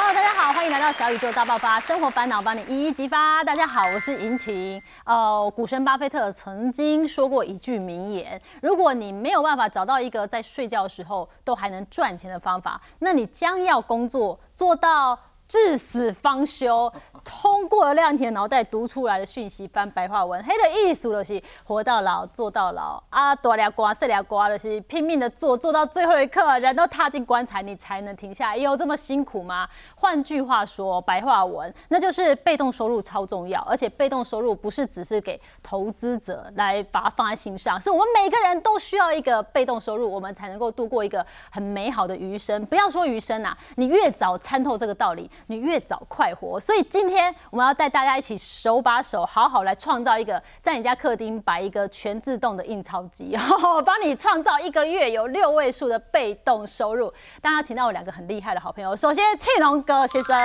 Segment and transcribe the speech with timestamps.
[0.00, 3.42] Hello，大家好，欢迎来到小宇宙大爆发，生活烦恼帮你一一激发。
[3.42, 4.80] 大家好，我是莹婷。
[5.04, 15.18] 呃，股神巴菲特曾经说过一句名言：如果你没有办法找到一个在睡觉的时候都还能赚钱的方法，那你将要工作做到。
[15.48, 16.92] 至死方休，
[17.24, 28.56] 通过了亮田脑袋读出来的讯息，翻白话文，黑的艺术就是活到老做到老啊，大俩瓜细俩瓜就是拼命的做，做到最后一刻，人都踏进棺材，你才能停下来。
[28.58, 29.66] 有这么辛苦吗？
[29.96, 42.66] 换句话说，白话文，那就是被动收入超重要，而且被动收入不是只是给投资者来把它放在心上，是我们每个人都需要一个被动收入，我们才能够度过一个很美好的余生。
[42.66, 45.30] 不要说余生啊，你越早参透这个道理。
[45.46, 53.36] 你越早快活，所以今天我们要带大家一起手把手，好好来创造一个在你家客厅摆一个全自动的印钞机，
[53.86, 57.12] 帮你创造一个月有六位数的被动收入。
[57.40, 60.36] 当然，请到我两个很厉害的好朋友，首先庆龙哥先生，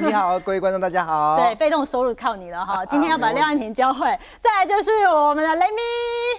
[0.00, 1.36] 你好，各位观众大家好。
[1.38, 4.18] 对，被动收入靠你了哈，今天要把廖安婷教会。
[4.40, 5.80] 再来就是我们的雷咪，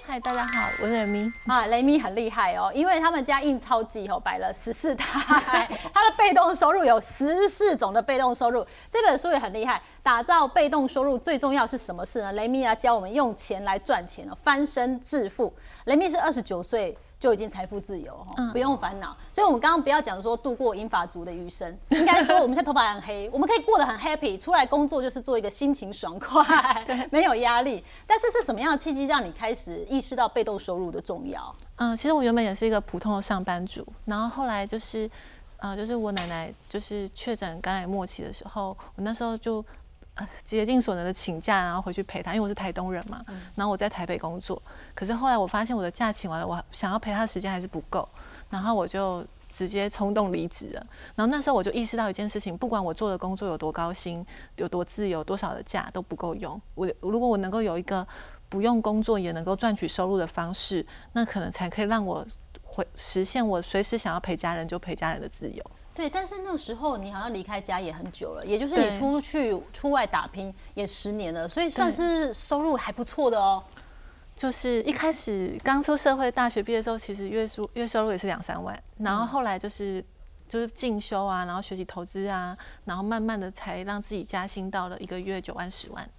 [0.05, 8.01] 嗨，大家好，我是雷咪啊，雷咪很厉害哦，因为他们家印钞机哦摆了十四台， 他的被动收入有十四种的。
[8.01, 12.33] 被动收入这本书也很厉害，打造被动收入最重要是什么事呢？
[12.33, 15.53] 雷米啊教我们用钱来赚钱哦，翻身致富。
[15.85, 19.15] 雷米是二十九岁就已经财富自由不用烦恼。
[19.31, 26.43] 所以，我们刚刚不要讲说度过银发族的余生，应该说我们现在头发很黑， 我们可以过得很 happy，出来工作就是做一个心情爽快，
[27.11, 27.83] 没有压力。
[28.05, 31.55] 但是是什么样的契机让你开始意识到被动收入的重要？
[31.77, 35.09] 嗯，其实我原本也是一个普通的上班族，然后后来就是。
[35.61, 39.63] 啊，就是我奶奶就是确诊肝癌末期的时候，我那时候就
[40.15, 44.59] 呃竭尽所能的请假，然后回去陪她，因为我是台东人嘛，然后我在台北工作。
[44.95, 48.09] 可是后来我发现我的假请完了，我想要陪她的时间还是不够，
[48.49, 50.87] 然后我就直接冲动离职了。
[51.13, 54.25] 然后那时候我就意识到一件事情，不管我做的工作有多高薪、
[54.55, 56.59] 有多自由、多少的假都不够用。
[56.73, 58.07] 我如果我能够有一个
[58.51, 62.23] 不用工作也能够赚取收入的方式，那可能才可以让我。
[62.73, 65.61] 回实现我随时想要陪家人就陪家人的自由。
[65.93, 73.61] 对，但是那时候你好像离开家也很久了，也就是你出去出外打拼也十年了，所以算是收入还不错的哦。
[74.37, 80.01] 就是一开始刚出社会，大学毕业的时候，其实月收月收入也是两三万，然后后来就是
[80.47, 86.09] 就是进修啊，然后学习投资啊，然后慢慢的才让自己加薪到了一个月九万十万。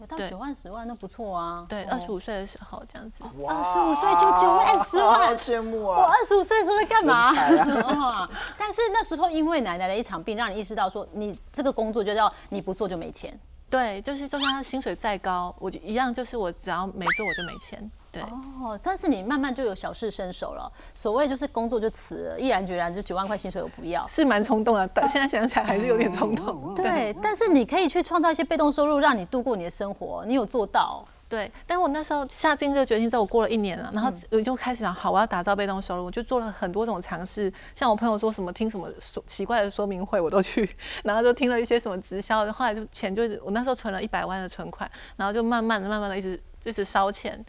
[0.00, 1.66] 有到九万十万那不错啊！
[1.68, 5.98] 对，二十五岁的时候这样子，二十五岁就九万十万，好羡慕啊！
[5.98, 7.32] 我二十五岁的时候在干嘛？
[8.56, 13.38] 但是那时候因为奶奶的一场病，让你意识到说，你这个工作就叫你不做就没钱。
[13.68, 17.90] 对，就是就算他薪水再高，我就一样，就是我只要没做我就没钱。
[18.12, 20.70] 对哦，但是你慢慢就有小事伸手了。
[20.94, 24.88] 所谓就是工作就辞了，毅然决然就九万块薪水我不要，是蛮冲动的。
[24.88, 26.74] 但现在想起来还是有点冲动。
[26.74, 30.24] 对，但是你可以去创造一些被动收入，让你度过你的生活。
[30.26, 31.06] 你有做到？
[31.28, 37.52] 对，但我那时候下定这个决心之后，我过了一年了，然后我就开始想，好，我要打造被动收入，我就做了很多种尝试。
[37.76, 40.68] 像我朋友说什么听什么说奇怪的说明会，我都去，
[41.04, 47.44] 然后就听了一些什么直销，后来就钱就是我那时候存了一百万的存款，然后就慢慢的、慢慢的一直一直烧钱。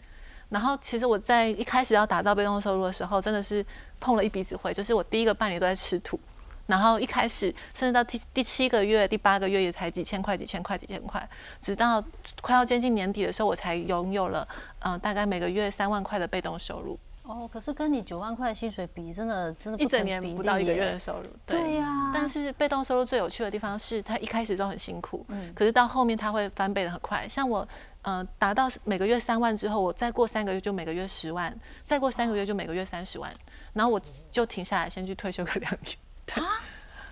[0.52, 3.64] 然后其实我在一开始要打造被动收入的时候，真的是
[3.98, 4.70] 碰了一鼻子灰。
[4.74, 6.20] 就是我第一个半年都在吃土，
[6.66, 11.26] 然后一开始甚至到第第七个月、第八个月也才几千块、几千块、几千块，
[11.62, 12.04] 直到
[12.42, 14.46] 快要接近年底的时候，我才拥有了
[14.80, 16.98] 嗯大概每个月三万块的被动收入。
[17.22, 21.28] 哦，可是跟你九万块薪水比，真的真的一整年不到一个月的收入。
[21.46, 22.10] 对呀。
[22.12, 27.26] 但是被动收入最有趣的地方是，它一开始就很辛苦，嗯，可是到后面它会翻倍的很快。
[27.26, 27.66] 像我。
[28.02, 31.54] 嗯，达到每个月三万之后，我再过三个月就每个月十万，
[31.84, 33.32] 再过三个月就每个月三十万，
[33.72, 36.44] 然后我就停下来，先去退休个两年。
[36.44, 36.60] 啊？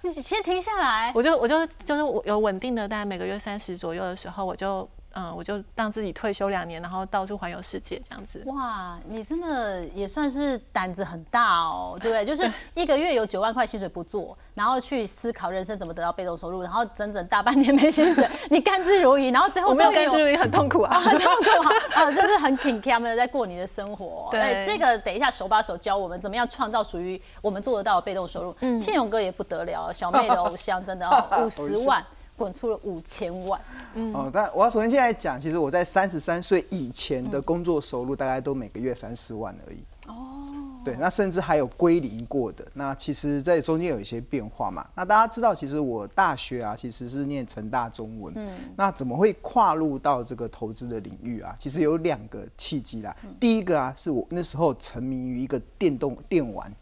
[0.02, 1.12] 你先停下来？
[1.14, 4.88] 我就我就就是我有稳定的，大概每个月三十左右的时候，我就。
[5.14, 8.42] 嗯，我就让自己退休两年，然后到处环游世界这样子。
[8.46, 12.24] 哇，你真的也算是胆子很大哦，对不对？
[12.24, 24.28] 就是一个月有九万块薪水不做，然后去思考人生怎么得到被动收入，然后整整大半年没薪水， 你甘之如饴，然后最后我没有甘之如饴，很痛苦啊，很痛苦啊，啊，就是很挺他们的在过你的生活。
[24.30, 28.54] 对，这个等一下手把手教我们怎么样创造属于我们做得到的被动收入。
[28.60, 32.04] 嗯，庆勇哥也不得了，小妹的偶像，真的哦， 五十万。
[32.40, 33.60] 滚出了五千万，
[33.92, 40.46] 嗯，哦，但我要首先现在讲，其实我在三十三岁以前的工作收入大概都每个月三四万而已，哦，
[40.82, 44.86] 对，那甚至还有归零过的，那其实在中间有一些变化嘛。
[44.94, 51.54] 那大家知道，其实我大学啊，其实是念成大中文，嗯，那怎么会跨入到这个投资的领域啊？
[51.58, 53.14] 其实有两个契机啦。
[53.38, 56.72] 第一个啊，是我那时候沉迷于一个电动电玩。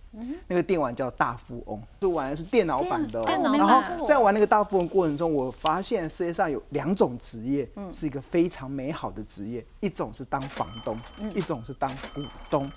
[0.47, 3.25] 那个电玩叫大富翁，是玩的是电脑版的、哦。
[3.27, 10.97] 电脑然后在玩那个大富翁过程中，我发现世界上有两种职业，是一个非常美好的职业，一种是当房东，
[11.35, 12.21] 一种是当股
[12.51, 12.71] 东。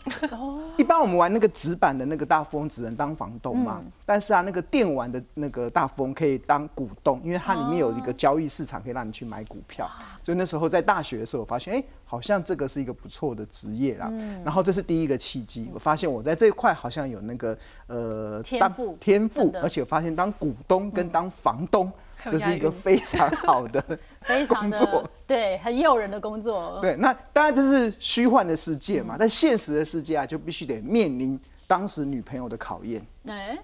[0.77, 9.89] 一般我们玩那个纸板的那个大富翁只能当房东嘛，但是啊，那个电玩的那个大富翁可以当股东，因为它里面有一个交易市场可以让你去买股票。
[10.23, 14.11] 所以那时候在大学的时候，我发现哎、好像这个是一个不错的职业啦。
[14.43, 17.57] 然后这是第一个契机，我发现我在这一块好像有那个
[17.87, 21.91] 呃天赋天赋而且我发现当股东跟当房东，
[22.29, 23.81] 这是一个非常好的
[24.21, 25.09] 非常的工作。
[25.25, 26.79] 对，很诱人的工作。
[26.81, 33.01] 对，那当然这是虚幻的世界嘛，但现实的世界啊，就必须得面临当时女朋友的考验。
[33.27, 33.57] 哎，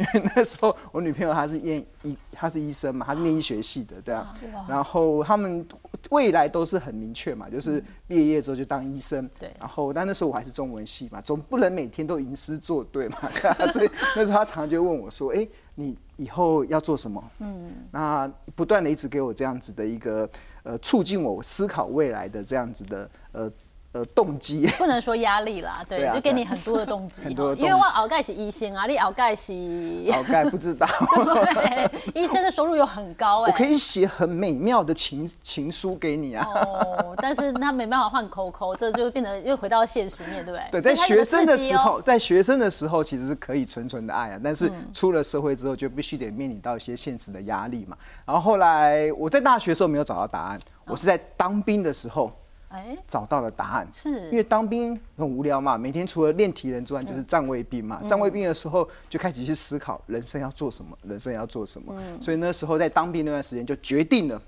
[0.00, 4.34] 因 为那时候我女朋友她是念医，她是医生嘛，她是念医学系的，对啊。
[4.66, 5.66] 然后他们
[6.10, 9.28] 未来都是很明确嘛，就是毕业业之后就当医生。
[9.38, 13.18] 对然后但那时候我还是中文系嘛，总不能每天都吟诗作对嘛，
[13.72, 20.28] 所以那时候她常常就问我说：“哎、你以后要做什么？”嗯，那不断的一直给我这样子的一个
[20.62, 23.50] 呃促进我思考未来的这样子的呃
[23.92, 24.66] 呃动机。
[24.78, 27.22] 不能说压力啦， 对，就给你很多的动机。
[27.22, 29.52] 很多的因为我熬盖是医生啊，你熬盖是，
[30.12, 30.86] 熬盖不知道。
[31.54, 31.90] 对，
[32.22, 36.46] 医生的收入又很高哎、我可以写很美妙的情情书给你啊。
[36.54, 40.70] 哦，但是他没办法换扣扣，这就变得又回到现实面，对不对？
[40.72, 47.96] 对，在学生的时候，在学生的时候其实是可以纯纯的爱啊，但是出了社会之后，就必须得面临到一些现实的压力嘛。
[48.24, 52.30] 然后后来我在大学的时候没有找到答案，我是在当兵的时候
[52.70, 53.88] 哎，找到了答案。
[53.92, 58.00] 是因为当兵很无聊嘛，每天除了练体能之外，就是站卫兵嘛。
[58.08, 61.94] 站卫兵的时候就开始去思考人生要做什么，人生要做什么。
[62.20, 64.42] 所以那时候在当兵那段时间就决定了，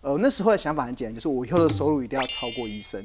[0.00, 3.04] 呃，那时候的想法很简单，就是我以后的收入一定要超过医生。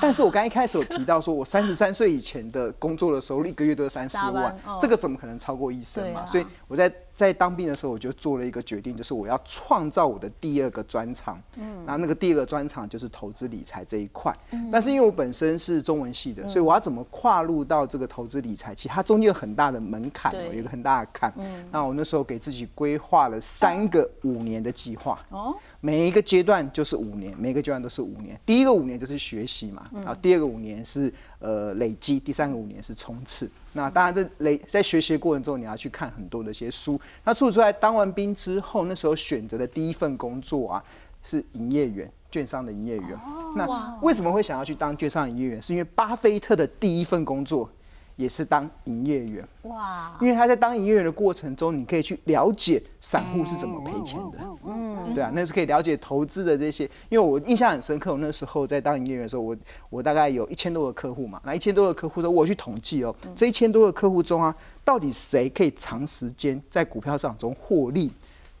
[0.00, 6.24] 但是我刚一开始有提到说，我三十三岁以前的工作的收入一个月都是三四万这个怎么可能超过医生嘛？
[6.26, 11.40] 所以我在在当兵的时候，我就做了一个决定，就是我要创造我的第二个专长。
[11.56, 14.36] 嗯，然后那个第二个专长就是投资理财这一块。
[14.50, 18.74] 嗯但是因为我本身是中文系的，所以我要怎么跨入到这个投资理财？
[18.74, 21.32] 其实它中间有很大的门槛哦，有一个很大的坎。
[21.38, 25.24] 嗯那我那时候给自己规划了三个五年的计划。
[25.30, 28.38] 哦，每一个阶段就是五年，每一个阶段都是五年。
[28.44, 33.50] 第一个五年就是学习嘛，然后第二个五年是呃累积，第三个五年是冲刺。
[33.72, 37.00] 那当然，这累在学习的过程中，你要去看很多的一些书。
[37.24, 40.84] 那除此之外，当完兵之后，那时候选择的第一份工作啊
[41.22, 43.18] 是营业员，券商的营业员。
[43.56, 45.60] 那为什么会想要去当券商营业员？
[45.60, 47.68] 是因为巴菲特的第一份工作
[48.16, 49.46] 也是当营业员。
[49.62, 56.84] 哇，因为他在当营业员的过程中，你可以去了解散户是怎么赔钱的，嗯，对啊，那是可以了解投资的这些。
[57.08, 59.56] 因为我印象很深刻，我那时候在当营业员的时候，我
[59.90, 68.12] 我大概有一千多个客户嘛，那一千多个客户说，我去统计哦，这一千多个客户中啊，到底谁可以长时间在股票市场中获利？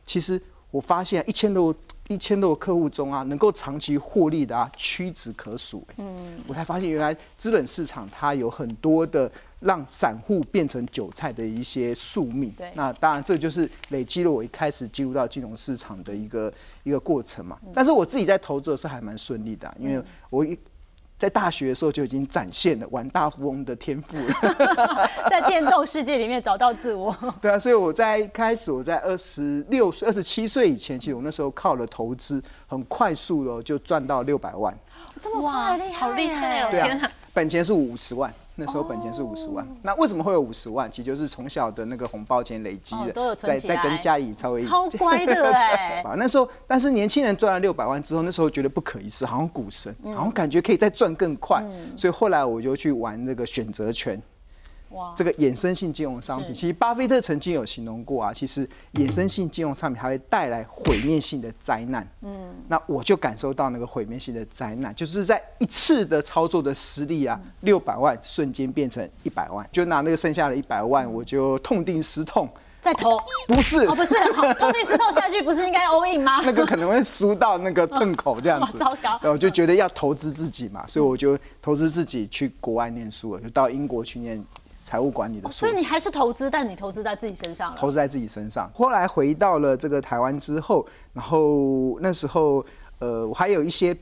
[0.04, 0.40] 其实
[0.74, 1.72] 我发现一千多
[2.08, 5.86] 一千多个客户中啊，能够长期获利的啊，屈指可数。
[5.98, 9.30] 嗯，我才发现原来资本市场它有很多的
[9.60, 12.50] 让散户变成韭菜的一些宿命。
[12.56, 17.56] 对那当然这就是累积了我一开始进入到金融市场的一个一个过程嘛。
[17.72, 20.58] 但是我自己在投资的时候还蛮顺利的啊、因为我一。
[21.24, 34.76] 在大学的时候就已经展现了玩大富翁的天赋了， 在电动世界里面找到自我，对啊，所以我在一开始我在二十六岁、二十七岁以前，其实我那时候靠了投资，很快速的哦就赚到六百万。
[35.18, 36.68] 这么快，厉害，好厉害哦！
[36.70, 39.66] 对啊，，本钱是五十万，那时候本钱是五十万。
[39.82, 40.90] 那为什么会有五十万？
[40.90, 46.14] 其实就是从小的那个红包钱累积的，哦都有存再再跟家里稍微超乖的哎 吧。
[46.16, 51.62] 那时候，但是年轻人赚了六百万之后，那时候觉得不可一世，好像股神，嗯好像感觉可以再赚更快，
[51.96, 54.20] 所以后来我就去玩那个选择权。
[54.94, 62.08] 哇，这个衍生性金融商品，其实巴菲特曾经有形容过啊，其实衍生性金融商品它会带来毁灭性的灾难。
[62.22, 72.48] 嗯，那我就感受到那个毁灭性的灾难，就是在一次的操作的失利啊，六百万瞬间变成一百万，就拿那个剩下的一百万，我就痛定思痛，
[72.80, 73.18] 再投。
[73.48, 73.84] 不是。
[73.86, 76.40] 哦，不是，好，痛定思痛下去，不是应该 all in 吗？
[76.46, 79.10] 那个可能会输到那个痛口这样子， 哦糟糕。
[79.10, 84.42] 然后我就觉得要投资自己嘛，所以我就投资自己去国外念书了，就到英国去念
[84.84, 85.50] 财务管理的。
[85.50, 87.76] 所以你还是投资，但你投资在自己身上了。
[87.76, 88.70] 投资在自己身上。
[88.72, 92.64] 后来回到了这个台湾之后，然后那时候
[93.00, 93.96] 呃，我还有一些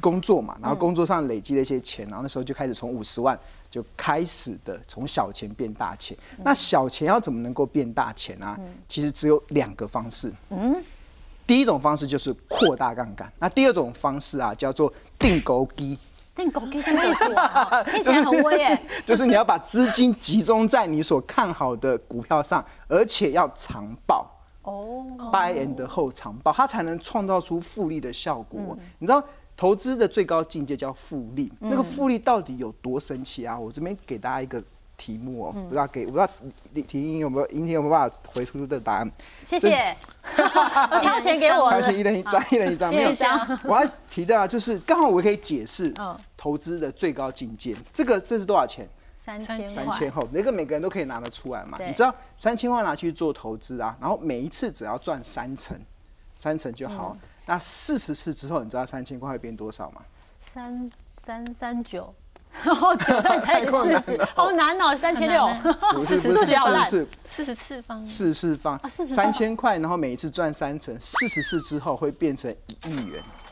[0.00, 3.38] 工作嘛，然后工作上累积了一些钱，然后那时候就开始从五十万
[3.70, 6.16] 就开始的从小钱变大钱。
[6.42, 8.58] 那小钱要怎么能够变大钱啊？
[8.88, 10.32] 其实只有两个方式。
[10.50, 10.82] 嗯。
[11.46, 15.98] 第一种方式就是扩大杠杆，那第二种方式啊叫做定勾机。
[16.38, 17.82] 定狗给什么意思啊？
[17.84, 18.80] 听起来很威耶。
[19.04, 24.26] 就是你要把资金集中在你所看好的股票上，而且要长报。
[24.62, 28.78] 哦，buy and hold 长报，它才能创造出复利的效果。
[28.98, 29.22] 你知道
[29.56, 33.58] 投资的最高境界叫复利，那个复利到底有多神奇啊？
[33.58, 34.62] 我这边给大家一个
[34.96, 36.28] 题目哦，不知道给我不知道
[36.74, 39.10] 李婷婷有没有，婷婷有没有办法回出这个答案？
[39.42, 39.96] 谢谢，
[41.02, 43.10] 掏钱给我，掏钱一人一张，一人一张，没有。
[43.64, 45.92] 我要提到啊，就是刚好我可以解释
[46.36, 47.76] 投资的最高境界。
[47.92, 48.88] 这个这是多少钱？
[49.16, 51.76] 三千三千后，那个每个人都可以拿得出来嘛？
[51.86, 55.78] 你知道三千万拿去做投资啊，然后每一次只要赚三成，
[56.34, 57.14] 三成就好。
[57.44, 60.00] 那四十次之后，你知道三千块会变多少吗？
[60.38, 62.14] 三三三九，
[62.64, 65.48] 哦，九再乘以四十，好难哦，三千六，
[66.00, 66.84] 四十次好烂，
[67.24, 73.20] 四十次方，四十次方，三千块，然后每一次赚三成，四十次之后会变成一亿元。
[73.20, 73.47] 啊。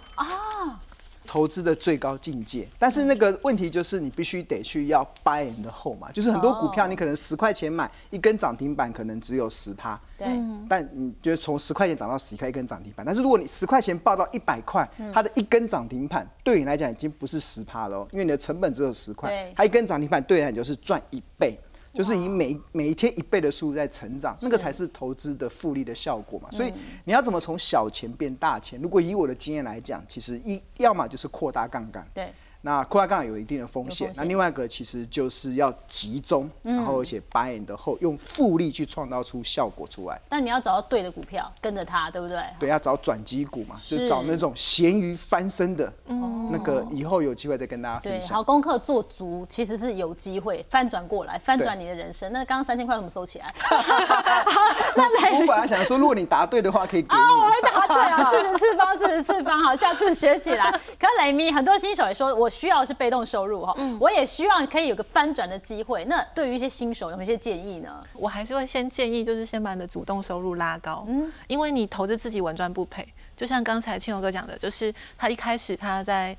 [1.26, 10.26] 投资的最高境界，但是那个问题就是你必须得去要 buy and hold 嘛，就是很多股票你可能十块钱买一根涨停板，可能只有十趴，对，
[10.68, 21.58] 但你觉得从十块钱涨到十一块一根涨停板，但是如果你十块钱报到一百块，它的一根涨停板对你来讲已经不是十趴了，因为你的成本只有十块，它一根涨停板对你来讲就是赚一倍。
[21.96, 26.50] 就是以每每一天一倍的速度在成长，那个才是投资的复利的效果嘛。
[26.50, 26.72] 所以
[27.04, 28.78] 你要怎么从小钱变大钱？
[28.80, 32.06] 如果以我的经验来讲，其实一要么就是扩大杠杆。
[32.12, 32.30] 对。
[32.66, 40.20] 那扩大杠杆有一定的风险，那另外一个其实就是要集中，然后而且 buy 的后用复利去创造出效果出来。
[40.28, 42.42] 但你要找到对的股票，跟着它，对不对？
[42.58, 45.92] 对，要找转机股嘛，就找那种咸鱼翻身的，
[46.50, 48.36] 那个以后有机会再跟大家分享。
[48.36, 52.32] 好，功课做足，其实是有机会翻转过来，翻转你的人生。
[52.32, 53.54] 那刚刚三千块怎么收起来？
[54.96, 57.22] 那我本来想说，如果你答对的话，可以给你。
[57.22, 60.68] 我会答对啊，四十次方，四十次方，好，下次学起来。
[60.98, 62.50] 可雷米很多新手也说，我。
[62.56, 66.04] 需要是被动收入哈，嗯我也希望可以有个翻转的机会。
[66.06, 68.02] 那对于一些新手，有一些建议呢？
[68.14, 73.06] 我还是会先建议，就是先把你的主动收入拉高，嗯，因为你投资自己稳赚不赔。
[73.36, 76.34] 就像刚才庆荣哥讲的，就是他一开始他在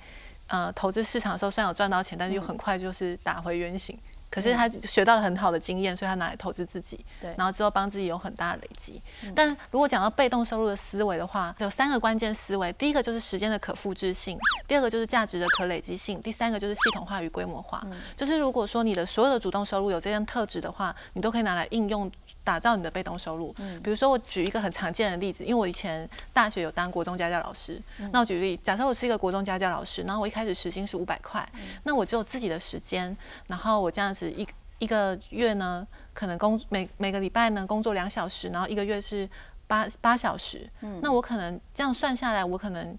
[0.47, 3.95] 呃投资市场的时候，虽然有赚到钱，但是又很快就是打回原形。
[4.29, 9.01] 可是他学到了很好的经验，所以他拿来投资自己，对，然后之后帮自己有很大的累积。
[9.33, 17.81] 但如果讲到被动收入的思维的话，有三个关键思维：第一个就是时间的可复制性，第二个就是价值的可累积性，第三个就是系统化与规模化。
[18.15, 22.11] 就是如果说你的所有的主动收入有这样特质的话，你都可以拿来应用
[22.47, 23.53] 打造你的被动收入。
[23.59, 27.79] 嗯比如说我举一个很常见的例子，因为我以前大学有当国中家教老师，
[28.11, 31.47] 那我举例，假设我是一个国中家教老师，然后我一开始时薪是五百块，
[31.83, 33.15] 那我只有自己的时间，
[33.47, 34.07] 然后我这样。
[34.13, 34.47] 子一
[34.79, 39.29] 一个月呢，可能工每每个礼拜呢工作两小时，然后一个月是
[39.67, 40.67] 八八小时。
[40.81, 42.97] 嗯，那我可能这样算下来，我可能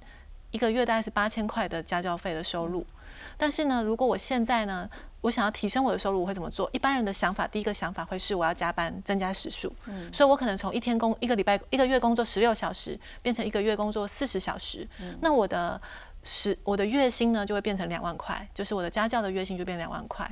[0.50, 2.87] 一个月大概是八千块的家教费的收入。
[3.37, 4.88] 但是呢，如果我现在呢，
[5.21, 6.69] 我想要提升我的收入，我会怎么做？
[6.73, 9.73] 一般人的想法，第一个想法会是我要加班增加时数。
[9.87, 14.87] 嗯，所以我可能从一天工一个礼拜一个月工作十六小时，变成一个月工作四十小时。
[15.01, 15.81] 嗯，那我的。
[16.25, 20.31] 时我的月薪呢，就会变成两万块，就是我的家教的月薪就变两万块。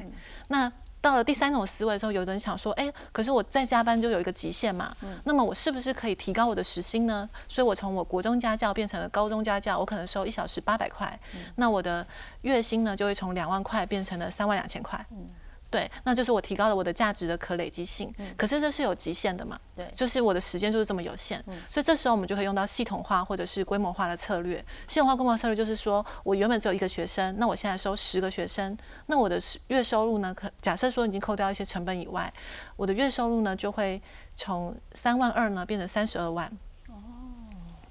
[0.49, 0.71] 那
[1.07, 7.31] 到了第三种思维的时候，有人想说，哎，可是我在加班就有一个极限嘛，那么我是不是可以提高我的时薪呢？
[7.47, 11.17] 所以我从我国中家教变成了高中家教，我可能收一小时八百块，
[11.55, 12.05] 那我的
[12.41, 15.07] 月薪呢就会从两万块变成了三万两千块。
[15.71, 18.13] 对，那就是我提高了我的价值的可累积性。
[18.19, 19.59] 嗯，可是这是有极限的嘛？
[19.75, 21.43] 对，就是我的时间就是这么有限。
[21.47, 24.65] 嗯，所以这时候我们就可以用到系统化或者是规模化的策略。
[24.87, 30.33] 系统化规模策略就是说我原本只有一个学生，那我现在收十个学生，那我的月收入呢？
[30.33, 32.33] 可假设说已经扣掉一些成本以外，
[32.77, 34.01] 我的月收入呢就会
[34.33, 36.51] 从三万二呢变成三十二万。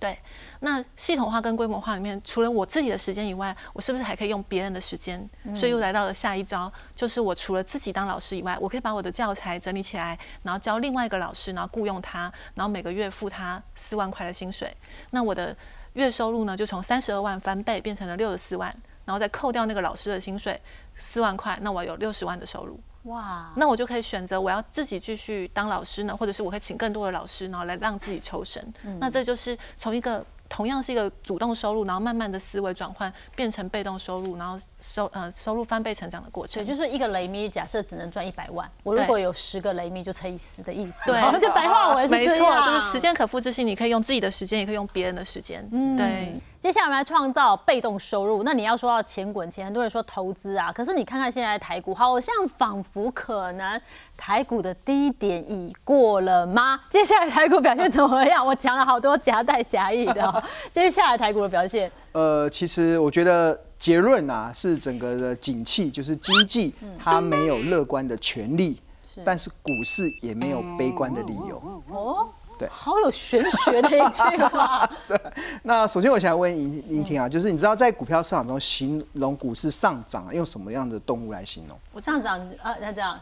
[0.05, 0.19] 对，
[0.59, 5.27] 那系统化跟规模化里面，除了我自己的时间以外，我是不是还可以用别人的时间？
[5.55, 14.71] 所以又来到了下一招，就是我除了自己当老师以外，我可以把我的教材整理起来，然后教另外一个老师，然后雇佣他，然后每个月付他四万块的薪水。
[15.09, 15.57] 那我的
[15.93, 18.71] 月收入呢，就从三十二万翻倍变成了六十四万，
[19.05, 20.62] 然后再扣掉那个老师的薪水
[20.95, 22.79] 四万块，那我有六十万的收入。
[23.05, 28.74] 哇，那我就可以选择我要自己继续当老师呢，或者是我可以请更多的老师，然后来让自己抽身。
[29.00, 30.25] 那这就是从一个。
[30.48, 36.64] 同样是一个主动收入，然后慢慢的思维转换变成被动收入，然后收呃收入翻倍成长的过程。
[36.64, 41.12] 对，就是一个雷米，假设只能赚一百万，我如果有十个雷米，就乘以十的意思。
[41.12, 45.68] 对，就白话文没错，就是时间可复制性，你可以用自己的时间，也可以用别人的时间。
[45.72, 46.40] 嗯，对。
[46.60, 48.42] 接下来我们来创造被动收入。
[48.42, 53.80] 那你要说到钱滚钱，很多人说投资啊，可是你看看现在台股，好像仿佛可能
[54.17, 56.79] 台股的低点已过了吗？
[56.89, 58.45] 接下来台股表现怎么样？
[58.45, 60.41] 我讲了好多夹带夹议的、哦，
[60.72, 68.79] 接下来台股的表现，呃，其实我觉得结论啊，是整个的景气，就是经济它没有乐观的权利，
[69.24, 71.62] 但是股市也没有悲观的理由。
[71.89, 74.89] 哦，对好有玄学的一句话。
[75.07, 75.19] 对
[75.63, 81.77] 那首先我想要问尹尹婷啊，就是你知道在股票市场中形容股市上涨，用什么样的动物来形容？
[81.91, 83.19] 我上涨，呃，那这样，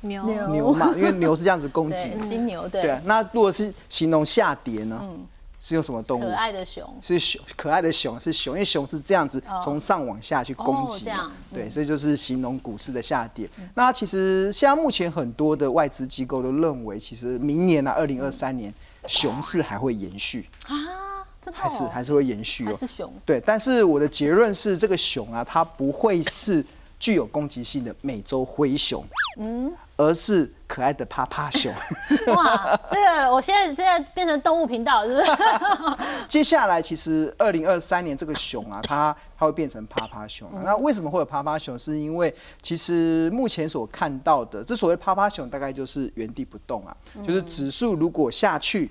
[0.00, 0.24] 牛。
[0.24, 0.72] 牛牛。
[0.72, 2.10] 嘛，因为牛是这样子攻击。
[2.26, 5.02] 金牛，对，对啊，那如果是形容下跌呢？
[5.62, 6.22] 是用什么动物？
[6.22, 6.32] 可？
[6.32, 9.60] 爱的熊，是熊，可爱的熊是熊，因为熊是这样子哦。
[9.62, 11.04] 从上往下去攻击嘛。
[11.04, 13.46] 哦这样，对，这就是形容股市的下跌。
[13.74, 18.72] 那其实现在目前很多的外资机构都认为，其实明年啊，二零二三年
[19.06, 20.72] 熊市还会延续，啊，
[21.42, 22.74] 真的、哦，还是还是会延续哦。
[22.74, 26.64] 是熊，对，但是我的结论是，这个熊啊，它不会是
[27.00, 29.02] 具有攻击性的美洲灰熊，
[29.38, 31.72] 嗯，而是可爱的趴趴熊。
[32.36, 35.32] 哇，这个我现在现在变成动物频道，是不是？
[36.28, 41.76] 接下来其实二零二三年这个熊啊，它它会变成趴趴熊啊、那为什么会有趴趴熊？
[41.78, 46.94] 是因为其实目前所看到的，这所谓趴趴熊，大概就是原地不动啊，
[47.26, 48.90] 就是指数如果下去，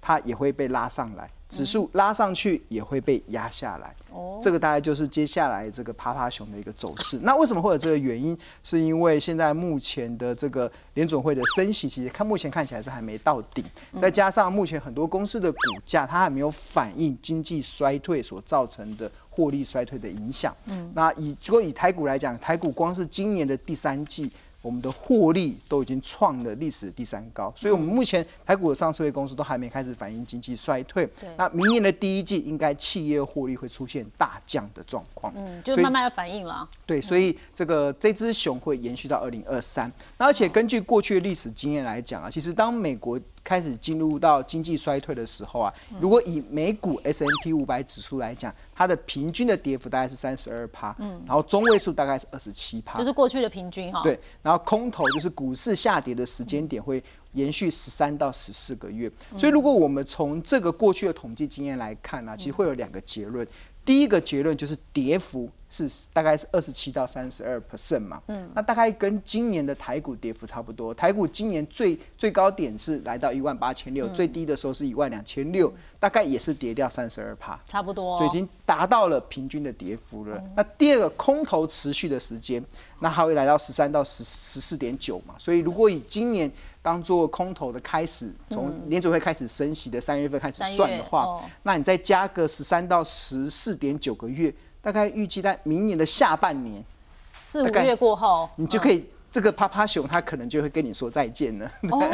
[0.00, 3.94] 它也会被拉上来；指数拉上去也会被压下来。
[4.12, 7.18] 哦这个大概就是接下来这个趴趴熊的一个走势。
[7.22, 8.36] 那为什么会有这个原因？
[8.62, 13.62] 是因为现在目前的这个联准会的升息，其实看目前看起来是还没到顶，
[14.00, 20.56] 再加上目前很多公司的股价它还没有反映经济衰退所造成的获利衰退的影响。
[20.66, 24.30] 嗯，那以如果以台股来讲，台股光是今年的第三季。
[24.62, 31.28] 我们的获利都已经创了历史第三高，所以我们目前台股的上市会公司都还没开始反映经济衰退对。
[31.38, 35.32] 那明年的第一季应该企业获利会出现大降的状况。
[35.36, 36.68] 嗯，就慢慢要反应了。
[36.84, 39.90] 对，所以这个这只熊会延续到二零二三。
[40.18, 43.18] 那而且根据过去的历史经验来讲啊，其实当美国
[43.50, 57.02] 开始进入到经济衰退的时候啊，如果以美股 S M P 五百指数来讲，它的平均的跌幅大概是三十二趴，嗯，然后中位数大概是二十七趴，就是过去的平均哈。，对，然后空头就是股市下跌的时间点会
[57.32, 63.44] 延续十三到十四个月，所以如果我们从这个过去的统计经验来看呢、其实会有两个结论。
[63.90, 70.94] 第一个结论就是跌幅是大概是二十七到三十二 percent 嘛，嗯，那大概跟今年的台股跌幅差不多。
[70.94, 77.60] 台股今年最最高点是来到一万八千六，最低的时候是一万两千六，大概也是跌掉三十二趴。
[77.66, 78.16] 差不多。
[78.16, 80.40] 所以已经达到了平均的跌幅了。
[80.54, 82.64] 那第二个空头持续的时间，
[83.00, 85.34] 那还会来到十三到十十四点九嘛。
[85.36, 86.48] 所以如果以今年
[86.82, 91.44] 当做空头的开始，从联准会开始升息的三月份开始算的话，哦。
[91.62, 101.70] 那你再加个十三到十四点九个月，大概预计在明年的下半年，四五大概月过后，你就可以、这个趴趴熊它可能就会跟你说再见了。
[101.90, 102.10] 哦，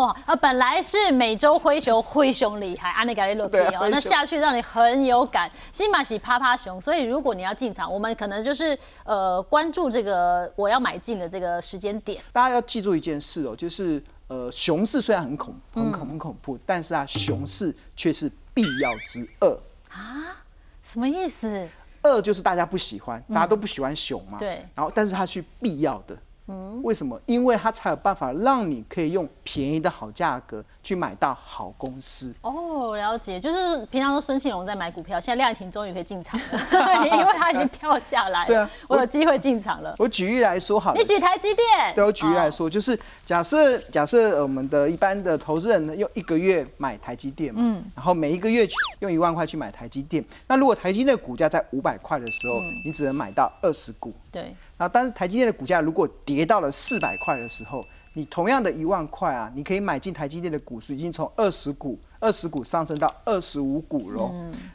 [0.00, 5.50] 啊，本来是美洲灰熊，灰熊厉害，安利改利洛哦，啊那下去让你很有感。
[5.72, 12.22] 新马喜趴趴熊，所以如果你要进场，我们可能就是呃关注这个我要买进的这个时间点。
[12.32, 20.36] 大家要记住一件事哦，就是呃，熊市虽然很恐很恐很恐怖，但是啊，熊市却是必要之恶啊。
[20.82, 21.68] 什么意思？
[22.02, 24.38] 恶就是大家不喜欢，大家都不喜欢熊嘛。
[24.38, 26.16] 对然后，但是它是必要的。
[26.48, 26.80] 嗯。
[26.82, 27.20] 为什么？
[27.26, 32.32] 因为它才有办法让你可以用便宜的好价格去买到好公司。
[32.42, 38.46] 哦，了解，就是平常都孙庆龙在买股票，现在廖以婷终于可以进场了， 因为他已经跳下来了。
[38.46, 39.94] 对啊我有机会进场了。
[39.98, 50.24] 我举例来说好了你，举台积电，对我举例来哦，说，就是假设假设呃我们的一般的投资人呢，用一个月买台积电嘛，嗯然后每一个月去用一万块去买台积电。
[50.46, 54.12] 那如果台积电的股价在五百块的时候，嗯你只能买到二十股。
[54.30, 64.30] 对，然后，但是台积电的股价如果跌到了四百块的时候，你同样的一万块啊，你可以买进台积电的股数已经从二十股、二十股上升到二十五股了。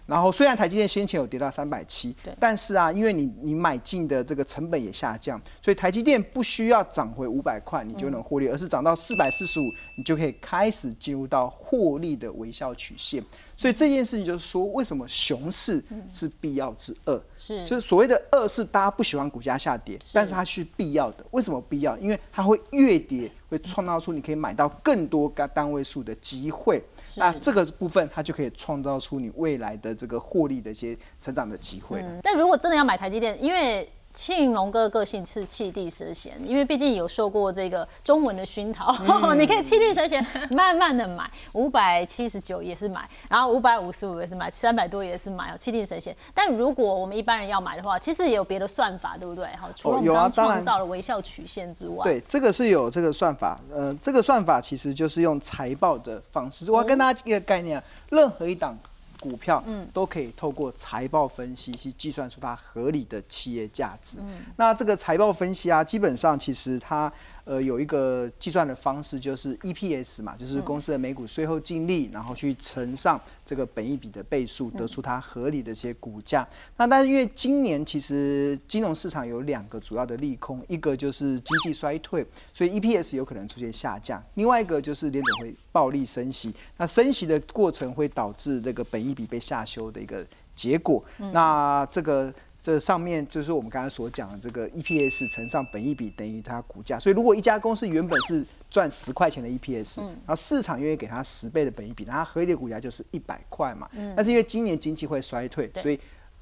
[0.05, 9.63] 然后虽然台积电先前有跌到三百七对，但是啊，因为你你买进的这个成本也下降，所以台积电不需要涨回五百块你就能获利，而是涨到四百四十五，
[9.97, 13.23] 你就可以开始进入到获利的微笑曲线。
[13.61, 17.23] 所以这件事情就是说，为什么熊市是必要之恶？
[17.37, 21.23] 是就是所谓的恶是大家不喜欢股价下跌，但是它是必要的。
[21.29, 21.95] 为什么必要？
[21.99, 26.83] 因为它会越跌，会创造出你可以买到更多个单位数的机会。
[27.15, 38.93] 那这个部分它就可以创造出你未来的这个获利的一些成长的机会但如果真的要买台积电，因为庆龙哥个性是气地蛇闲，因为毕竟有受过这个中文的熏陶，
[39.35, 46.15] 你可以气地蛇闲，慢慢的买，五百七十九也是买，然后五百五十五也是买，三百多也是买哦，气地蛇闲。
[46.33, 49.45] 但如果我们一般人要买的话，其实也有别的算法，对不对？
[49.59, 58.77] 哈，除了我们刚刚创造了微笑曲线之外，对，这个是有这个算法，呃，这个算法其实就是用财报的方式，我要跟大家一个概念，任何一档。
[59.21, 64.17] 股票，嗯，都可以透过财报分析去计算出它合理的企业价值。
[64.19, 67.09] 嗯，那这个财报分析啊，基本上其实它。
[67.51, 76.47] 呃，有一个计算的方式，就是 EPS 嘛，就是公司的每股税后净利，然后去乘上这个本益比的倍数，得出它合理的一些股价。
[76.77, 91.03] 那但是因为今年其实金融市场有两个主要的利空，一个就是经济衰退，所以 EPS 有可能出现下降；另外一个就是联总会暴力升息，那升息的过程会导致这个本益比被下修的一个结果。
[91.33, 92.33] 那这个。
[92.61, 103.89] 这上面就是我们刚才所讲的这个 EPS 乘上本益比等于它股价，所以如果一家公司原本是赚十块钱的 EPS，然后市场愿意给它十倍的本益比，那它合理的股价就是一百块嘛。
[104.15, 105.99] 但是因为今年经济会衰退，所以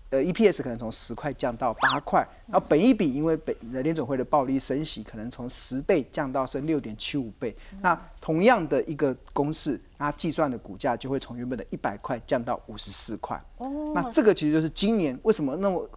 [0.09, 7.55] 呃 EPS 可能从十块降到八块，然后本益比因为本联总会的暴力升息，可能从十倍降到剩六点七五倍。
[7.81, 13.41] 那同样的一个公式，它计算的股价就会从原本的一百块降到五十四块。
[13.59, 15.89] 哦，那这个其实就是今年为什么那么。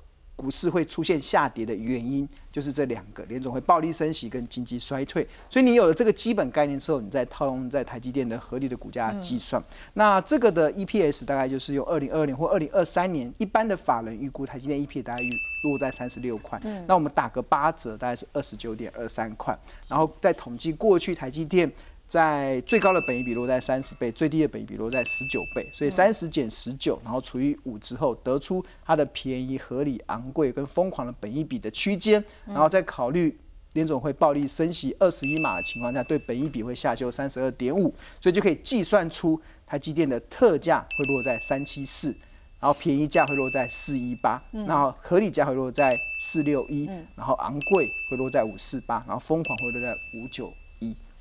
[0.43, 5.25] 股市会出现下跌的原因，就是这两个联总会暴力升息跟经济衰退。
[5.49, 9.63] 所以你有了这个基本概念之后，你再套用在台积电的合理的股价计算。
[9.95, 15.23] 那这个的 EPS 大概就是用二零二二年或二零二三年一般的法人预估台积电 EPS 大概
[15.63, 16.61] 落在三十六块。
[16.89, 19.57] 那我们打个八折，大概是二十九点二三块。
[19.87, 21.73] 然后再统计过去台积电。
[22.13, 33.35] 在最高的本益比落在三十倍，最低的本益比落在十九倍，所以三十减十九，然后除以五之后，得出它的便宜、合理、昂贵跟疯狂的本益比的区间，然后再考虑
[33.73, 37.85] 联总会暴力升息二十一码的情况下，对本益比会下修三十二点五，
[38.21, 42.15] 所以就可以计算出台积电的特价会落在三七四，
[42.61, 46.85] 然后便宜价会落在四一八，然后合理价会落在四六一，
[47.17, 50.53] 然后昂贵会落在五四八，然后疯狂会落在五九。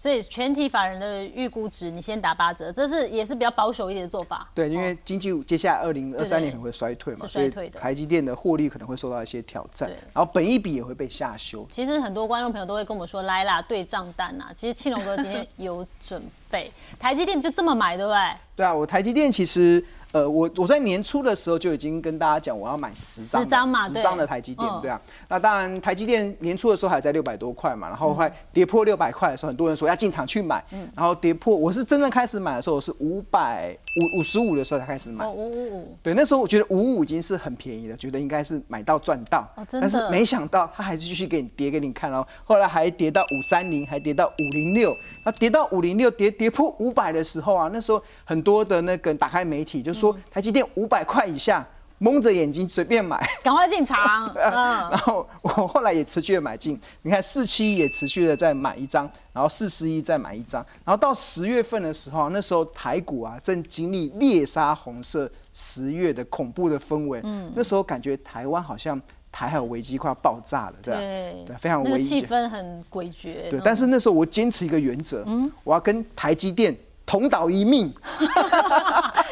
[0.02, 4.50] 所以全体法人的预估值，你先打八折，这是也是比较保守一点的做法。
[4.56, 11.68] 对，因为经济接下来二零二三年可能会衰退嘛，衰退的台积电的获利可能会受到一些挑战，然后本益比也会被下修。
[11.70, 14.46] 其实很多观众朋友都会跟我们说，来啦，对账单呐。
[14.56, 18.20] 其实庆龙哥今天有准备， 台积电就这么买，对不对？
[18.56, 19.86] 对啊，我台积电其实。
[20.12, 25.00] 呃，我我在年初的时候就已经跟大家讲，我要买十张，十张嘛，十张的台积电，对啊。
[25.30, 30.62] 那当然，台积电年初的时候还在六百多块嘛，然后快跌破六百块的时候，很多人说要进场去买，
[30.94, 33.74] 然后跌破，我是真正开始买的时候是五百
[34.14, 44.94] 五五十五的时候才开始买，五五五，对，那时候我觉得五五已经是很便宜了，觉得应该是买到赚到，但是没想到它还是继续给你跌给你看哦，后来还跌到五三零，还跌到五零六，
[45.24, 50.01] 那跌到五零六跌跌破五百的时候啊，那时候很多的那个打开媒体就。
[50.02, 51.66] 说台积电五百块以下，
[52.00, 54.28] 蒙着眼睛随便买，赶快进场。
[54.36, 69.00] 然后我后来也持续的买进，你看四七也持续的再买一张，然后四十一再买一张，然后到十月份的时候，那时候台股啊正经历猎杀红色十月的恐怖的氛围，嗯，那时候感觉台湾好像
[69.32, 71.46] 台海危机快要爆炸了，对对。
[71.46, 73.52] 对，非常危机，气氛很诡谲。
[73.52, 76.76] 对，但是那时候我坚持一个原则，嗯，我要跟台积电。
[77.12, 77.94] 同岛一命，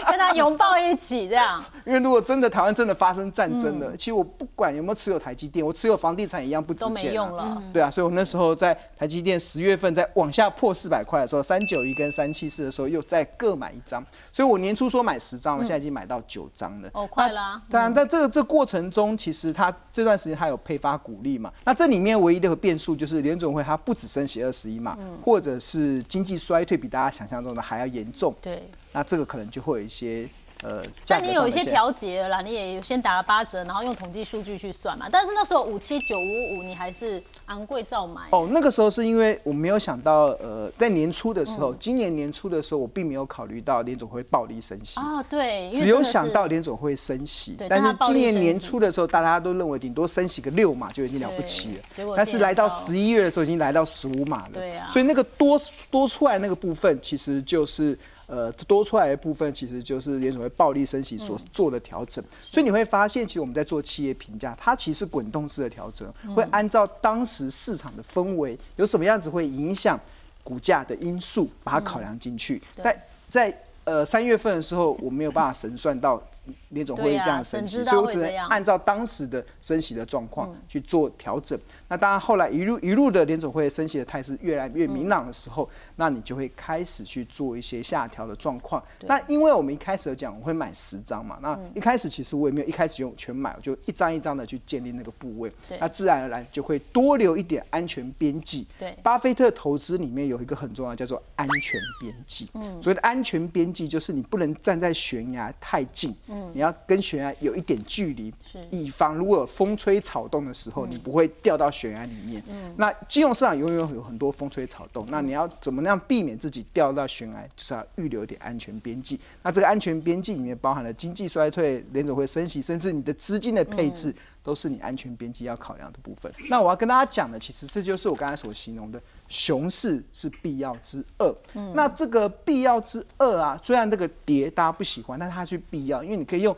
[0.05, 1.63] 跟他拥抱一起这样。
[1.87, 6.93] 因为如果真的台湾真的发生战争了，其实我不管有没有持有台积电，我持有房地产一样不值钱。
[6.93, 7.63] 都没用了。
[7.71, 14.05] 对啊，所以我那时候在台积电十月份在往下破四百块的时候，三九一跟三七四的时候又再各买一张。
[14.33, 16.89] 所以我年初说买十张，我现在已经买到九张了。
[16.91, 17.61] 哦，快啦！
[17.69, 21.49] 当然，在这个这过程中，其实他这段时间他有配发股利嘛？
[21.63, 27.68] 那这里面唯一的变数就是联总会它不止升息二十一嘛，或者是经济衰退比大家想象中的。
[27.69, 30.27] 还要严重，对，那这个可能就会有一些。
[30.61, 35.07] 呃，但你有一些调节了，你也有先打了八折，然后用统计数据去算嘛。
[35.09, 38.23] 但是那时候五七九五五，你还是昂贵照买。
[38.31, 45.23] 哦，那个时候是因为我没有想到，呃，在年初的时候，今年年初的时候，我并没有考虑到联总会暴力升息啊。
[45.23, 51.83] 对，只有想到联总会升息，但是今年年初的时候，大家都认为顶多升息个六码就已经了不起了。
[51.95, 54.55] 结果，但是来到十一月的时候，已经来到十五码了。
[54.55, 55.57] 对啊，所以那个多
[55.89, 57.97] 多出来那个部分，其实就是。
[58.29, 69.99] 呃，多出来的部分其实就是联储会暴力升息所做的调整，所以你会发现，其实我们在做企业评价，它其实滚动式的调整，会按照当时市场的氛围有什么样子会影响
[70.43, 72.61] 股价的因素，把它考量进去。
[72.83, 72.95] 但
[73.31, 73.51] 在
[73.83, 76.21] 呃三月份的时候，我没有办法神算到
[76.69, 81.59] 联总会议这样升息，所以我只能按照当时的升息的状况去做调整。
[81.87, 88.83] 那当然后来一路一路的联总会升息的态势越来越明朗的时候，那你就会开始去做一些下调的状况。
[89.01, 98.67] 那因为我们一开始讲我会买十张嘛，那一开始其实我也没有一开始用全买，我就一张一张的去建立那个部位，那自然而然就会多留一点安全边际。
[98.77, 102.49] 对，巴菲特投资里面有一个很重要叫做安全边际。
[102.53, 108.33] 嗯，所谓的安全边际就是你不能站在悬崖太近，嗯，你要跟悬崖有一点距离，
[108.69, 112.43] 以防如果有风吹草动的时候，你不会掉到悬崖里面。
[112.47, 119.19] 嗯，那金融市场永远有很多风吹草动，那你要怎么样避免自己掉到悬崖，就是要预留点安全边际。
[119.43, 126.31] 那这个安全边际里面包含了经济衰退、联总会升息，甚至你的资金的配置，都是你安全边际要考量的部分。
[126.49, 129.01] 那我要跟大家讲的，其实这就是我刚才所形容的。
[129.27, 131.35] 熊市是必要之恶，
[131.75, 136.55] 那这个必要之二啊，虽然这个跌大家不喜欢，但它是必要，因为你可以用。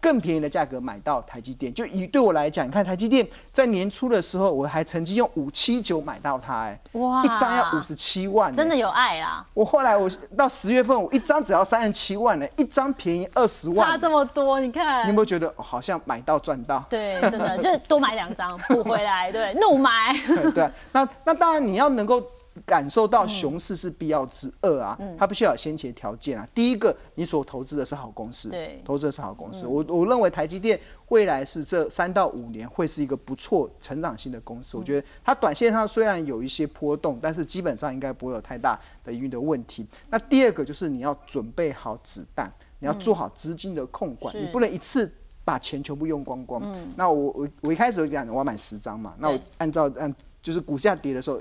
[0.00, 9.44] 更便宜的价格买到台积电，就以对我来讲，你看台积电在年初的时候，我还曾经用五七九买到它，哎，哇，一张要五十七万，真的有爱啦！
[9.54, 16.84] 我后来我到十月份，我一张只要三十七万呢，一张便宜二十万，差这么多，你看，你有没有觉得好像买到赚到？
[16.88, 20.14] 对，真的就多买两张补回来，对，怒买。
[20.54, 22.22] 对，那那当然你要能够。
[22.66, 26.46] 感受到熊市是必要之恶啊，它必须要有先决条件啊。
[26.52, 29.66] 第一个，你所投资的是好公司，对，投资的是好公司。
[29.66, 34.76] 我我认为台积电未来是这三到五年会是一个不错成长性的公司。
[34.76, 39.86] 我觉得它短线上虽然有一些波动，但是基本上应该不会有太大的营运的问题。
[40.10, 45.10] 那第二个就是你要准备好子弹，你要做好资金的控管，你不能一次
[45.44, 46.60] 把钱全部用光光。
[46.96, 51.40] 那我我我一开始就讲我要买十张嘛，那我按照按就是股价跌的时候。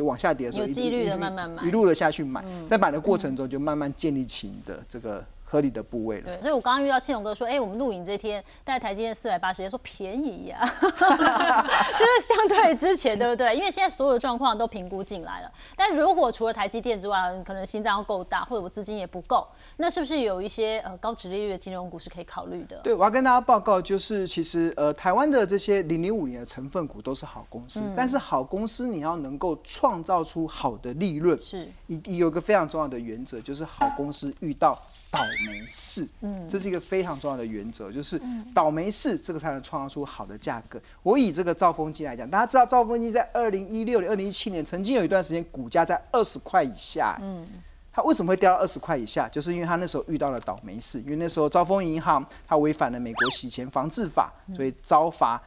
[0.00, 5.22] 就往下跌的时候，有纪律的慢慢买，一路的下去买，在买的过程中就慢慢建立起你的这个。
[5.50, 6.26] 合理的部位了。
[6.26, 13.56] 对，所以我刚刚遇到庆荣哥说，哎，我们录影这天带台积电四百八十，说便宜呀， 就是相对之前，对不对？
[13.56, 15.50] 因为现在所有的状况都评估进来了。
[15.74, 19.44] 但如果除了台积电之外，可能心脏要够大，或者我资金也不够，
[19.78, 22.78] 那是不是有一些呃高值利率的金融股是可以考虑的？
[22.84, 34.80] 对，我要跟大家报告，就是其实呃台湾的这些零零五年的成分股都是好公司，但是好公司你要能够创造出好的利润，是，一有一个非常重要的原则，就是好公司遇到。
[35.10, 38.20] 倒霉事，嗯，这是一个非常重要的原则，就是
[38.54, 40.80] 倒霉事，这个才能创造出好的价格。
[41.02, 47.46] 我以这个兆丰金来讲，大家知道兆丰金在二零一六年、二零一七年曾经有一段时间股价在二十块以下，嗯，
[47.92, 49.28] 它为什么会掉到二十块以下？
[49.28, 55.42] 就是因为它那时候遇到了倒霉事，因为那时候兆丰银行它违反了美国洗钱防治法，所以遭罚。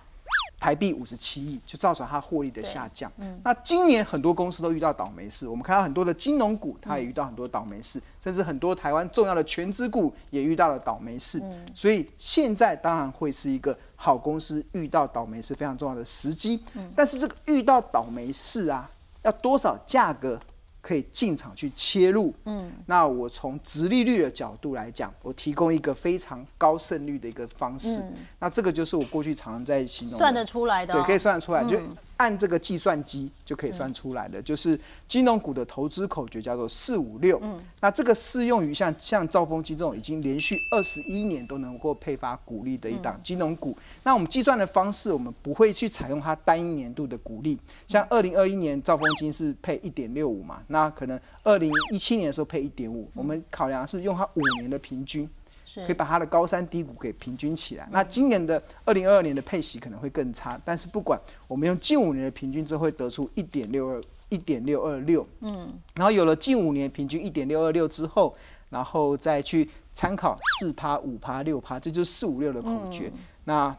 [0.60, 3.12] 台币五十七亿，就造成它获利的下降。
[3.17, 11.39] 嗯，那今年很多公司都遇到倒霉事，我们看到很多的金融股，它也遇到很多倒霉事，甚至很多台湾重要的全资股也遇到了倒霉事。
[11.43, 16.63] 嗯，所以现在当然会是一个好公司遇到倒霉是非常重要的时机。
[16.76, 18.89] 嗯，但是这个遇到倒霉事啊，
[19.24, 20.39] 要多少价格？
[20.84, 28.04] 可以进场去切入，嗯，那我从直利率的角度来讲，我提供一个非常高胜率的一个方式，
[28.38, 31.63] 那这个就是我过去常常在形容算得出来的，对，可以算得出来。
[31.63, 31.80] 就。
[32.17, 37.39] 按这个计算机就可以算出来的，就是金融股的投资口诀叫做四五六。
[37.41, 43.78] 嗯，那这个适用于像像兆丰金这种已经连续二十一年都能够配发股利的一档金融股。
[44.04, 47.58] 那我们计算的方式，我们不会去采用它单一年度的股利。
[47.88, 55.30] 像二零二一年兆丰金是配一点六五嘛，那可能二零一七年的时候配一点五，我们考量是用它五年的平均。
[55.75, 57.88] 可以把它的高山低谷给平均起来。
[57.91, 65.27] 那今年的二零二二年的配息可能会更差，但是不管我们用近五年的平均，之后会得出一点六二一点六二六。
[65.41, 68.36] 嗯，然后有了近五年平均一点六二六之后，
[68.69, 73.12] 然后再去参考四趴五趴六趴，这就是四五六的口诀。
[73.45, 73.75] 那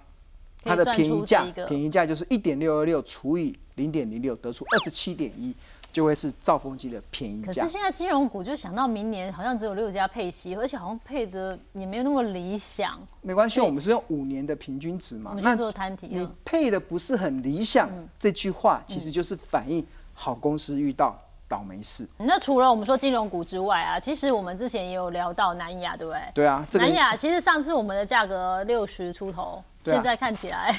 [0.62, 5.54] 它的便宜价，便宜价就是一点六二六除以零点零六，得出二十七点一。
[5.94, 7.46] 就会是兆丰金的便宜价。
[7.46, 13.00] 可是现在金融股就想到明年好像只有六家配息，而且好像配着也没有那么理想。
[13.22, 15.37] 没关系，我们是用五年的平均值嘛。
[15.40, 22.04] 那做摊体，你配的不是很理想，这句话其实就是反映好公司遇到倒霉事。
[22.18, 26.20] 那除了我们说金融股之外啊，其实我们之前也有聊到南亚，对不对？
[26.35, 30.74] 对啊，南亚其实上次我们的价格六十出头，现在看起来，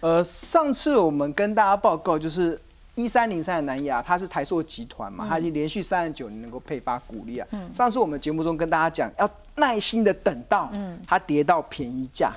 [0.00, 2.60] 呃，上次我们跟大家报告就是。
[2.96, 7.46] 一三零三的南亚，它是台塑集团嘛，它已经连续三十九年能够配发股利啊。
[7.72, 10.70] 上次我们节目中跟大家讲，要耐心的等到
[11.06, 12.32] 它跌到便宜价，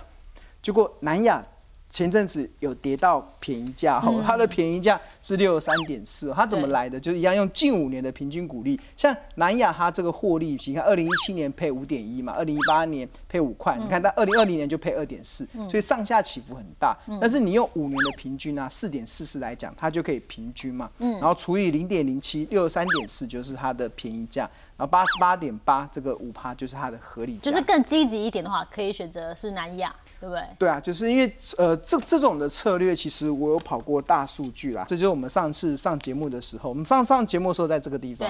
[0.62, 1.42] 结果南亚
[1.90, 7.00] 前阵子有跌到便宜价后，它的便宜价是六十三点四，它怎么对来的？
[7.00, 16.96] 就是一样用近五年的平均股利，像南亚它这个获利，你看二零一七年配五点一嘛，二零一八年配五块，你看它二零二零年就配二点四，所以上下起伏很大。
[17.20, 24.44] 但是你用五年的平均啊，四点四四来讲，它就可以平均嘛，然后除以零点零七，六十三点四就是它的便宜价，
[24.78, 30.44] 然后八十八点八这个五趴就是它的合理价，就是更积极一点的话，可以选择是南亚，对不对？
[30.58, 34.84] 对啊，就是因为呃这这种的策略，其实我有跑过大数据啦。
[34.88, 38.30] 这就是我们上次上节目的时候，我们上上节目的时候在这个地方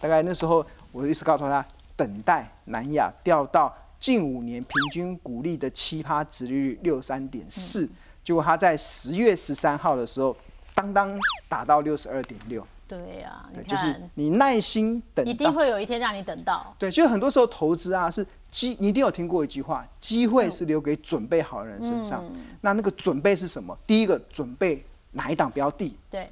[0.00, 1.64] 大概那时候我一直告诉他，
[1.94, 7.88] 等待南亚掉到近五年平均股利的七趴值利率六三点四，
[8.24, 10.36] 结果他在十月十三号的时候，
[10.74, 11.16] 当当
[11.48, 12.66] 打到六十二点六，
[12.98, 16.74] 对呀、就是，你耐心等到一定会有一天让你等到。
[16.76, 22.24] 对，就是很多时候投资啊是机，你一定有听过一句话，机会是留给准备好的人身上。
[22.60, 23.78] 那那个准备是什么？
[23.86, 25.96] 第一个准备哪一档标的？
[26.10, 26.28] 对，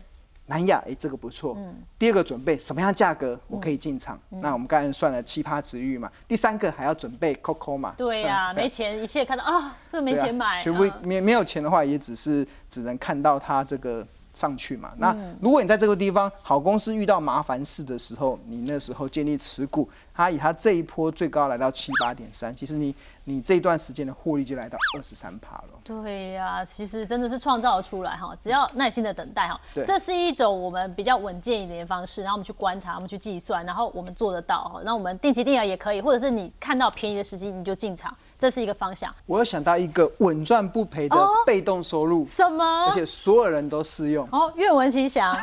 [0.46, 1.54] 南亚，哎，这个不错。
[1.56, 4.18] 嗯第二个准备什么样价格我可以进场？
[4.28, 6.10] 那我们刚才算了七葩值域嘛。
[6.26, 7.94] 第三个还要准备 COCO 嘛？
[7.96, 14.06] 对呀、嗯没钱，一切看到啊，这个没钱买，全部啊没没有钱的话，也只是只能看到它这个
[14.38, 14.92] 上去嘛。
[14.98, 25.64] 那如果你在这个地方好公司遇到麻烦事的时候，你那时候建立持股，它以它这一波最高来到七八点三，其实你你这段时间的获利就来到二十三趴了。
[25.84, 34.80] 对呀、其实真的是创造出来哈，只要耐心的等待哈，对这是一种我们比较稳健一点的方式，然后我们去观察，我们去计算，然后我们做得到哈。
[34.84, 39.12] 那我们定期定额也可以，或者是你看到便宜的时机你就进场，这是一个方向。
[39.26, 42.92] 我有想到一个稳赚不赔的哦被动收入，什么而？
[42.92, 44.28] 且所有人都适用。
[44.30, 45.36] 哦，愿闻其详。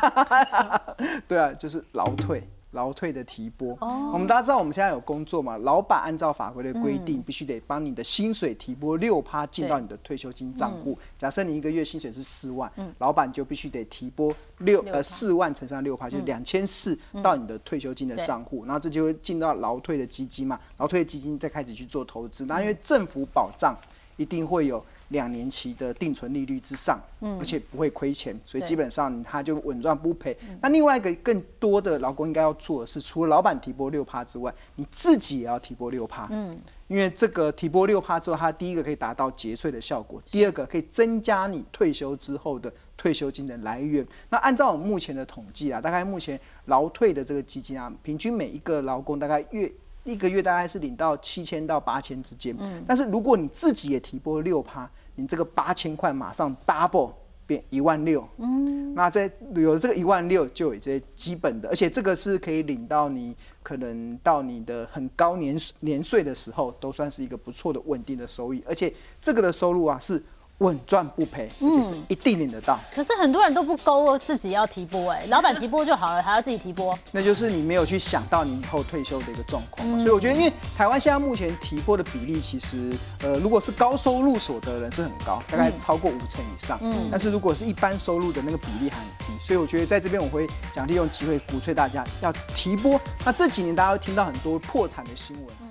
[1.28, 2.48] 对啊，就是劳退。
[2.76, 4.10] 劳退的提拨，哦。
[4.12, 7.04] 我们大家知道我们现在有工作嘛，老板按照法规的规嗯。
[7.04, 10.96] 定，必须得帮你的薪水提拨六趴进到你的退休金账户。
[11.18, 12.94] 假设你一个月薪水是四万，嗯。
[12.98, 23.74] 老板就必须得提拨六呃四万乘上六趴，就是两千四到你的退休金的账户，然后这就会进到劳退的基金嘛，劳退的基金再开始去做投资，那因为政府保障
[24.16, 24.84] 一定会有。
[25.08, 27.00] 两年期的定存利率之上，
[27.38, 30.36] 而且不会亏钱，所以基本上它就稳赚不赔。
[30.60, 36.26] 那另外一个更多的劳工应该要做的是，除了老板提拨六趴之外，你自己也要提拨六趴。
[36.30, 44.04] 嗯，因为这个提拨六趴之后，它第一个可以达到节税的效果，第二个可以增加你退休之后的退休金的来源。
[44.28, 49.72] 那按照我们目前的统计啊，大概目前劳退的这个基金啊，平均每一个劳工大概月。
[50.06, 57.12] 一个月大概是领到七千到八千之间，但是如果你自己也提拨六趴，你这个八千块马上 double
[57.46, 68.92] 变一万六，嗯，那在有了这个一万六，就有这些基本的，而且这个是可以领到你可能到你的很高年年岁的时候，都算是一个不错的稳定的收益，而且
[69.22, 70.22] 这个的收入啊是
[70.58, 72.80] 稳赚不赔，而且是一定领得到。
[72.94, 76.98] 可是很多人都不勾自己要提拨，哎， 老板提拨就好了，还要自己提拨。
[77.12, 79.98] 那就是你没有去想到你以后退休的一个状况嘛。
[79.98, 82.90] 所以我觉得，因为台湾现在目前提拨的比例，其实
[83.22, 86.78] 呃，如果是高收入所得人是很高，大概超过五成以上。
[86.80, 92.98] 嗯，但是如果是一般收入的那个比例还很低，所以我觉得在这边我会想利用机会鼓吹大家要提拨。
[93.24, 95.65] 那这几年大家会听到很多破产的新闻。